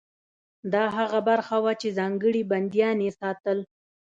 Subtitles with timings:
[0.73, 3.57] دا هغه برخه وه چې ځانګړي بندیان یې ساتل.